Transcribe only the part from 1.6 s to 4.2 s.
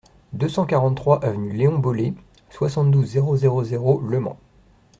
Bollée, soixante-douze, zéro zéro zéro, Le